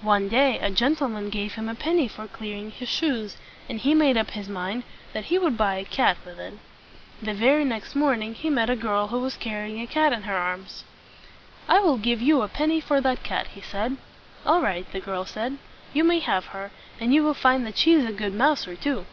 One 0.00 0.30
day 0.30 0.58
a 0.60 0.70
gentleman 0.70 1.28
gave 1.28 1.56
him 1.56 1.68
a 1.68 1.74
penny 1.74 2.08
for 2.08 2.26
cleaning 2.26 2.70
his 2.70 2.88
shoes, 2.88 3.36
and 3.68 3.78
he 3.78 3.92
made 3.94 4.16
up 4.16 4.30
his 4.30 4.48
mind 4.48 4.82
that 5.12 5.26
he 5.26 5.38
would 5.38 5.58
buy 5.58 5.74
a 5.74 5.84
cat 5.84 6.16
with 6.24 6.40
it. 6.40 6.54
The 7.20 7.34
very 7.34 7.66
next 7.66 7.94
morning 7.94 8.32
he 8.32 8.48
met 8.48 8.70
a 8.70 8.76
girl 8.76 9.08
who 9.08 9.20
was 9.20 9.36
car 9.36 9.58
ry 9.60 9.68
ing 9.68 9.78
a 9.82 9.86
cat 9.86 10.14
in 10.14 10.22
her 10.22 10.34
arms. 10.38 10.84
"I 11.68 11.80
will 11.80 11.98
give 11.98 12.22
you 12.22 12.40
a 12.40 12.48
penny 12.48 12.80
for 12.80 13.02
that 13.02 13.22
cat," 13.22 13.48
he 13.48 13.60
said. 13.60 13.98
"All 14.46 14.62
right," 14.62 14.90
the 14.90 15.00
girl 15.00 15.26
said. 15.26 15.58
"You 15.92 16.02
may 16.02 16.20
have 16.20 16.46
her, 16.56 16.70
and 16.98 17.12
you 17.12 17.22
will 17.22 17.34
find 17.34 17.66
that 17.66 17.76
she 17.76 17.92
is 17.92 18.06
a 18.06 18.10
good 18.12 18.32
mouser 18.32 18.74
too." 18.74 19.04